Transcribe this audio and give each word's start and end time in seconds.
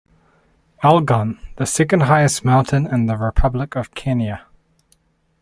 Elgon, 0.83 1.37
the 1.57 1.65
second 1.67 1.99
highest 1.99 2.43
mountain 2.43 2.87
in 2.87 3.05
the 3.05 3.15
Republic 3.15 3.75
of 3.75 3.93
Kenya. 3.93 4.47